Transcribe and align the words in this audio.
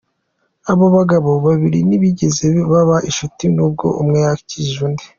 Aba 0.71 0.85
bagabo 0.95 1.29
babiri 1.45 1.79
ntibigeze 1.87 2.45
baba 2.71 2.97
inshuti 3.09 3.43
n’ubwo 3.55 3.85
umwe 4.01 4.19
yakijije 4.25 4.79
undi. 4.87 5.05